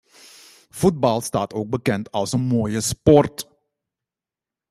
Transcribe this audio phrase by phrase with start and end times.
[0.69, 3.49] Voetbal staat ook bekend als een mooie sport.